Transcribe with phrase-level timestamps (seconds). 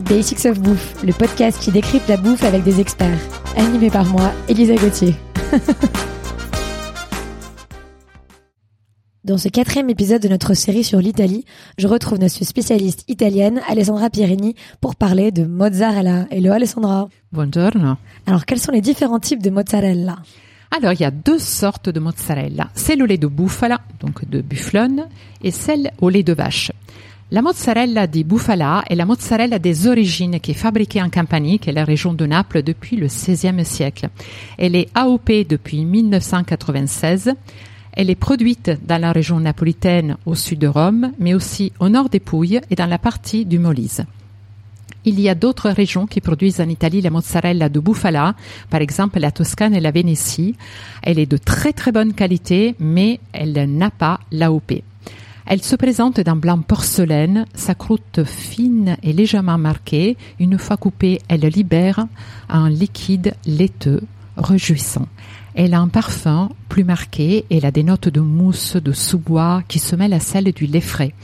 [0.00, 3.18] Basics of Bouffe, le podcast qui décrypte la bouffe avec des experts.
[3.56, 5.14] Animé par moi, Elisa Gauthier.
[9.24, 11.44] Dans ce quatrième épisode de notre série sur l'Italie,
[11.78, 16.26] je retrouve notre spécialiste italienne, Alessandra Pierini, pour parler de mozzarella.
[16.30, 17.08] Hello Alessandra.
[17.30, 17.96] Buongiorno.
[18.26, 20.16] Alors, quels sont les différents types de mozzarella?
[20.76, 22.70] Alors, il y a deux sortes de mozzarella.
[22.74, 25.06] Celle au lait de bufala, donc de bufflonne,
[25.42, 26.72] et celle au lait de vache.
[27.32, 31.70] La mozzarella di bufala est la mozzarella des origines qui est fabriquée en Campanie, qui
[31.70, 34.08] est la région de Naples, depuis le XVIe siècle.
[34.58, 37.32] Elle est AOP depuis 1996.
[37.92, 42.08] Elle est produite dans la région napolitaine au sud de Rome, mais aussi au nord
[42.08, 44.04] des Pouilles et dans la partie du Molise.
[45.04, 48.34] Il y a d'autres régions qui produisent en Italie la mozzarella de bufala,
[48.70, 50.56] par exemple la Toscane et la Vénétie.
[51.04, 54.82] Elle est de très très bonne qualité, mais elle n'a pas l'AOP.
[55.46, 60.16] Elle se présente d'un blanc porcelaine, sa croûte fine et légèrement marquée.
[60.38, 62.06] Une fois coupée, elle libère
[62.48, 64.02] un liquide laiteux,
[64.36, 65.06] réjouissant.
[65.54, 69.62] Elle a un parfum plus marqué et elle a des notes de mousse, de sous-bois
[69.66, 71.14] qui se mêlent à celle du lait frais.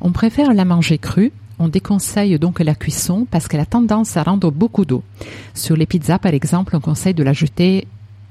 [0.00, 1.32] On préfère la manger crue.
[1.60, 5.02] On déconseille donc la cuisson parce qu'elle a tendance à rendre beaucoup d'eau.
[5.54, 7.88] Sur les pizzas, par exemple, on conseille de la jeter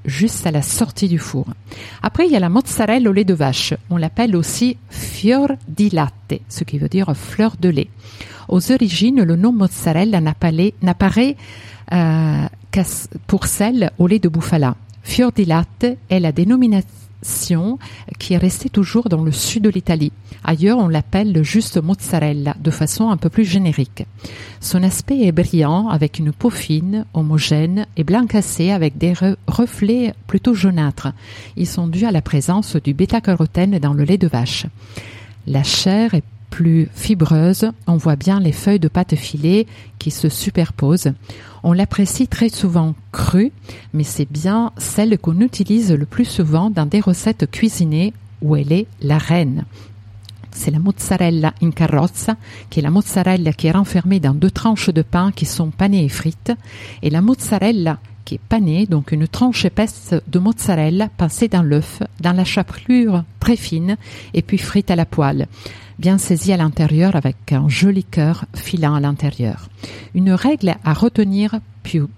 [0.07, 1.45] juste à la sortie du four.
[2.01, 3.73] Après, il y a la mozzarella au lait de vache.
[3.89, 7.89] On l'appelle aussi fior di latte, ce qui veut dire fleur de lait.
[8.47, 11.35] Aux origines, le nom mozzarella n'apparaît
[11.91, 12.47] euh,
[13.27, 14.75] pour celle au lait de bufala.
[15.03, 17.06] Fior di latte est la dénomination
[18.19, 20.11] qui est restée toujours dans le sud de l'Italie.
[20.43, 24.05] Ailleurs, on l'appelle juste mozzarella de façon un peu plus générique.
[24.59, 29.13] Son aspect est brillant avec une peau fine, homogène et blanc cassé avec des
[29.47, 31.13] reflets plutôt jaunâtres.
[31.55, 34.65] Ils sont dus à la présence du bêta-carotène dans le lait de vache.
[35.45, 39.67] La chair est plus fibreuse, on voit bien les feuilles de pâte filée
[39.99, 41.13] qui se superposent.
[41.63, 43.51] On l'apprécie très souvent crue,
[43.93, 48.71] mais c'est bien celle qu'on utilise le plus souvent dans des recettes cuisinées où elle
[48.71, 49.65] est la reine.
[50.51, 52.35] C'est la mozzarella in carrozza,
[52.69, 56.05] qui est la mozzarella qui est renfermée dans deux tranches de pain qui sont panées
[56.05, 56.53] et frites,
[57.03, 62.01] et la mozzarella qui est panée, donc une tranche épaisse de mozzarella passée dans l'œuf,
[62.19, 63.97] dans la chapelure très fine,
[64.33, 65.47] et puis frite à la poêle
[65.99, 69.69] bien saisi à l'intérieur avec un joli cœur filant à l'intérieur.
[70.13, 71.59] Une règle à retenir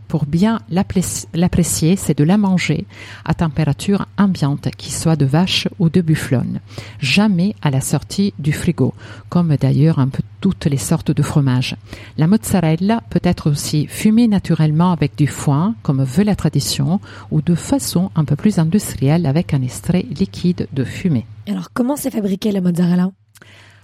[0.07, 2.85] pour bien l'apprécier, c'est de la manger
[3.25, 6.59] à température ambiante, qu'il soit de vache ou de bufflonne.
[7.00, 8.94] Jamais à la sortie du frigo,
[9.29, 11.75] comme d'ailleurs un peu toutes les sortes de fromages.
[12.17, 17.41] La mozzarella peut être aussi fumée naturellement avec du foin, comme veut la tradition, ou
[17.41, 21.25] de façon un peu plus industrielle avec un extrait liquide de fumée.
[21.47, 23.11] Alors comment c'est fabriqué la mozzarella?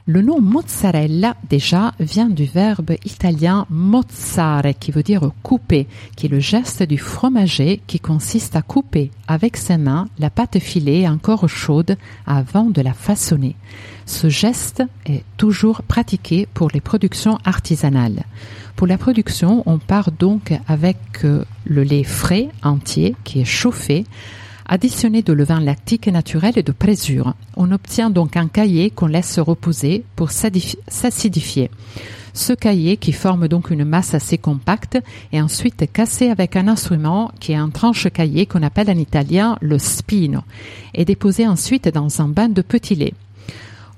[0.07, 6.29] Le nom mozzarella, déjà, vient du verbe italien mozzare, qui veut dire couper, qui est
[6.29, 11.49] le geste du fromager qui consiste à couper avec ses mains la pâte filée encore
[11.49, 13.55] chaude avant de la façonner.
[14.05, 18.25] Ce geste est toujours pratiqué pour les productions artisanales.
[18.75, 24.05] Pour la production, on part donc avec euh, le lait frais entier qui est chauffé
[24.65, 27.33] additionné de levain lactique naturel et de présure.
[27.55, 31.69] On obtient donc un cahier qu'on laisse reposer pour s'acidifier.
[32.33, 34.97] Ce cahier, qui forme donc une masse assez compacte,
[35.31, 39.79] est ensuite cassé avec un instrument qui est un tranche-cahier qu'on appelle en italien le
[39.79, 40.41] spino,
[40.93, 43.13] et déposé ensuite dans un bain de petit lait.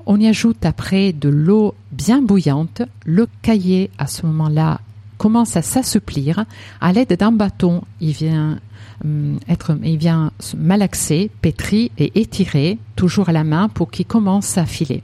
[0.06, 2.83] On y ajoute après de l'eau bien bouillante.
[3.06, 4.81] Le cahier, à ce moment-là,
[5.17, 6.45] commence à s'assouplir.
[6.79, 8.59] À l'aide d'un bâton, il vient
[9.47, 14.65] être, il vient malaxer, pétri et étirer, toujours à la main, pour qu'il commence à
[14.65, 15.03] filer.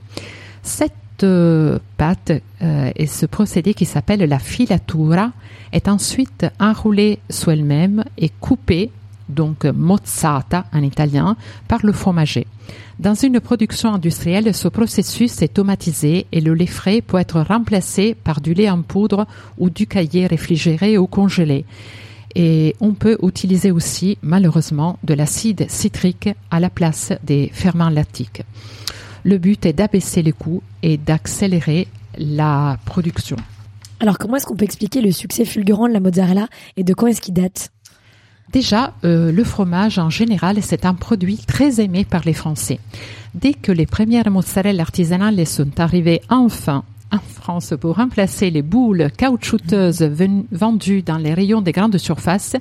[0.62, 5.30] Cette euh, pâte euh, et ce procédé qui s'appelle la filatura
[5.72, 8.90] est ensuite enroulée sous elle-même et coupée,
[9.28, 11.36] donc mozzata en italien,
[11.68, 12.46] par le fromager.
[12.98, 18.14] Dans une production industrielle, ce processus est automatisé et le lait frais peut être remplacé
[18.14, 19.26] par du lait en poudre
[19.58, 21.64] ou du caillé réfrigéré ou congelé.
[22.34, 28.42] Et on peut utiliser aussi, malheureusement, de l'acide citrique à la place des ferments lactiques.
[29.22, 31.88] Le but est d'abaisser les coûts et d'accélérer
[32.18, 33.36] la production.
[34.00, 37.06] Alors, comment est-ce qu'on peut expliquer le succès fulgurant de la mozzarella et de quand
[37.06, 37.70] est-ce qu'il date?
[38.52, 42.78] Déjà, euh, le fromage en général, c'est un produit très aimé par les Français.
[43.34, 49.08] Dès que les premières mozzarella artisanales sont arrivées enfin en France pour remplacer les boules
[49.16, 50.02] caoutchouteuses
[50.50, 52.56] vendues dans les rayons des grandes surfaces,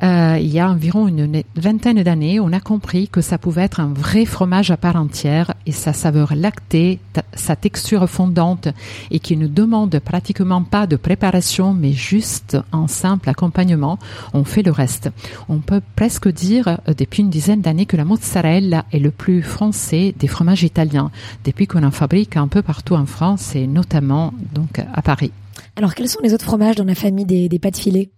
[0.00, 3.92] il y a environ une vingtaine d'années, on a compris que ça pouvait être un
[3.92, 7.00] vrai fromage à part entière et sa saveur lactée,
[7.34, 8.68] sa texture fondante
[9.10, 13.98] et qui ne demande pratiquement pas de préparation mais juste un simple accompagnement.
[14.34, 15.10] On fait le reste.
[15.48, 19.42] On peut presque dire euh, depuis une dizaine d'années que la mozzarella est le plus
[19.42, 21.10] français des fromages italiens
[21.44, 25.32] depuis qu'on en fabrique un peu partout en France et notamment donc à Paris.
[25.76, 28.10] Alors quels sont les autres fromages dans la famille des, des pâtes filées?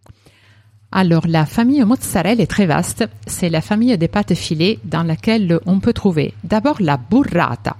[0.93, 3.09] Alors, la famille mozzarella est très vaste.
[3.27, 7.77] C'est la famille des pâtes filées dans laquelle on peut trouver d'abord la burrata,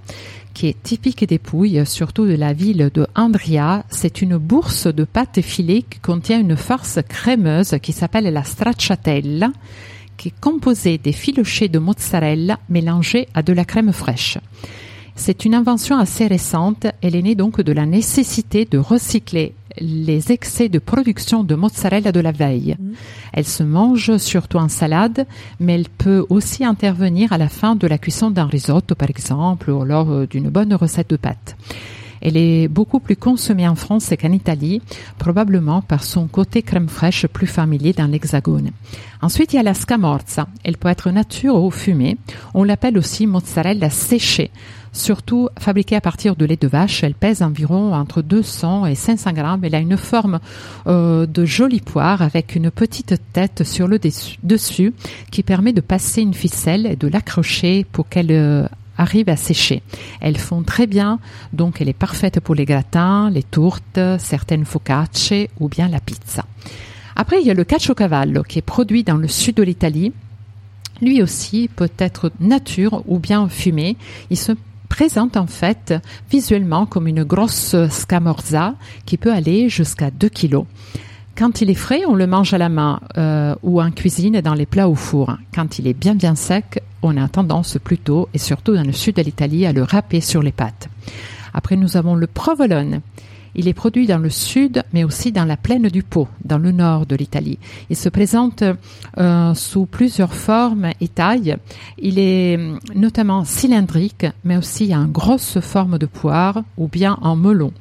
[0.55, 3.85] qui est typique des Pouilles, surtout de la ville de Andria.
[3.91, 9.51] C'est une bourse de pâtes filées qui contient une farce crémeuse qui s'appelle la stracciatella,
[10.17, 14.39] qui est composée des filochés de mozzarella mélangés à de la crème fraîche.
[15.17, 16.87] C'est une invention assez récente.
[17.03, 22.13] Elle est née donc de la nécessité de recycler les excès de production de mozzarella
[22.13, 22.77] de la veille.
[22.79, 22.93] Mm.
[23.33, 25.27] Elle se mange surtout en salade,
[25.59, 29.71] mais elle peut aussi intervenir à la fin de la cuisson d'un risotto, par exemple,
[29.71, 31.57] ou lors euh, d'une bonne recette de pâtes.
[32.21, 34.83] Elle est beaucoup plus consommée en France qu'en Italie,
[35.19, 38.71] probablement par son côté crème fraîche plus familier dans l'hexagone.
[39.23, 40.47] Ensuite, il y a la scamorza.
[40.65, 42.17] Elle peut être nature ou fumée.
[42.55, 44.51] On l'appelle aussi mozzarella séchée
[44.93, 47.03] surtout fabriquée à partir de lait de vache.
[47.05, 49.65] Elle pèse environ entre 200 et 500 grammes.
[49.65, 50.41] Elle a une forme
[50.87, 53.99] euh, de jolie poire avec une petite tête sur le
[54.43, 54.93] dessus,
[55.31, 58.67] qui permet de passer une ficelle et de l'accrocher pour qu'elle euh,
[59.01, 59.83] arrive à sécher.
[60.21, 61.19] Elles font très bien,
[61.53, 66.45] donc elle est parfaite pour les gratins, les tourtes, certaines focacce ou bien la pizza.
[67.17, 70.13] Après, il y a le caciocavallo qui est produit dans le sud de l'Italie.
[71.01, 73.97] Lui aussi peut être nature ou bien fumé.
[74.29, 74.53] Il se
[74.91, 75.95] présente en fait
[76.31, 78.75] visuellement comme une grosse scamorza
[79.07, 80.67] qui peut aller jusqu'à 2 kilos.
[81.37, 84.55] Quand il est frais, on le mange à la main euh, ou en cuisine dans
[84.55, 85.37] les plats au four.
[85.55, 89.17] Quand il est bien bien sec, on a tendance plutôt, et surtout dans le sud
[89.17, 90.89] de l'Italie, à le râper sur les pâtes.
[91.55, 93.01] Après, nous avons le provolone.
[93.55, 96.71] Il est produit dans le sud, mais aussi dans la plaine du Pô, dans le
[96.71, 97.59] nord de l'Italie.
[97.89, 98.63] Il se présente
[99.19, 101.57] euh, sous plusieurs formes et tailles.
[101.99, 107.35] Il est euh, notamment cylindrique, mais aussi en grosse forme de poire ou bien en
[107.35, 107.73] melon.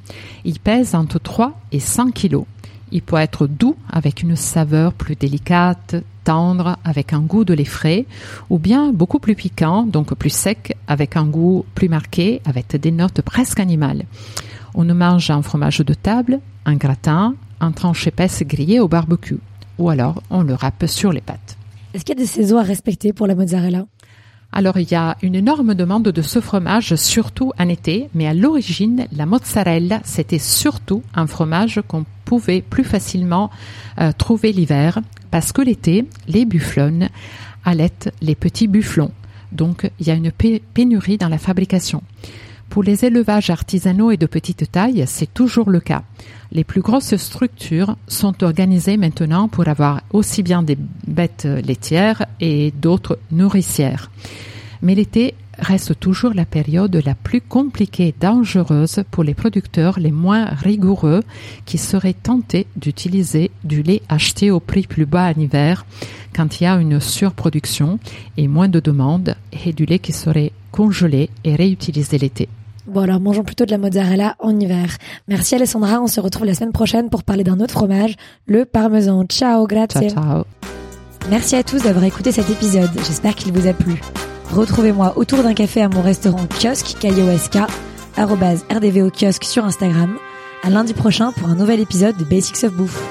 [0.44, 2.46] Il pèse entre 3 et 100 kilos.
[2.92, 7.66] Il peut être doux avec une saveur plus délicate, tendre avec un goût de lait
[7.66, 8.06] frais,
[8.50, 12.92] ou bien beaucoup plus piquant, donc plus sec, avec un goût plus marqué, avec des
[12.92, 14.04] notes presque animales.
[14.76, 19.40] On mange un fromage de table, un gratin, un tranche épaisse grillée au barbecue,
[19.78, 21.58] ou alors on le râpe sur les pâtes.
[21.94, 23.86] Est-ce qu'il y a des saisons à respecter pour la mozzarella?
[24.52, 28.34] Alors il y a une énorme demande de ce fromage, surtout en été, mais à
[28.34, 33.52] l'origine, la mozzarella, c'était surtout un fromage qu'on pouvait plus facilement
[34.00, 35.00] euh, trouver l'hiver,
[35.30, 37.10] parce que l'été, les bufflonnes
[37.64, 39.12] allaitent les petits bufflons.
[39.52, 42.02] Donc il y a une pénurie dans la fabrication.
[42.70, 46.04] Pour les élevages artisanaux et de petite taille, c'est toujours le cas.
[46.52, 50.78] Les plus grosses structures sont organisées maintenant pour avoir aussi bien des
[51.08, 54.12] bêtes laitières et d'autres nourricières.
[54.84, 60.12] Mais l'été reste toujours la période la plus compliquée et dangereuse pour les producteurs les
[60.12, 61.24] moins rigoureux
[61.66, 65.86] qui seraient tentés d'utiliser du lait acheté au prix plus bas en hiver
[66.36, 68.00] quand il y a une surproduction
[68.38, 72.48] et moins de demandes et du lait qui serait congelé et réutilisé l'été.
[72.90, 74.98] Bon alors mangeons plutôt de la mozzarella en hiver.
[75.28, 78.16] Merci Alessandra, on se retrouve la semaine prochaine pour parler d'un autre fromage,
[78.48, 79.26] le parmesan.
[79.26, 80.10] Ciao, grazie.
[80.10, 80.44] Ciao,
[81.30, 84.02] Merci à tous d'avoir écouté cet épisode, j'espère qu'il vous a plu.
[84.52, 87.60] Retrouvez-moi autour d'un café à mon restaurant kiosque KIOSK,
[88.18, 90.18] rdvo kiosque sur Instagram.
[90.64, 93.02] À lundi prochain pour un nouvel épisode de Basics of Bouffe.